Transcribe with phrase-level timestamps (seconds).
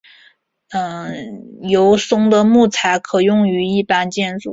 [1.61, 4.49] 油松的木材可用于一般建筑。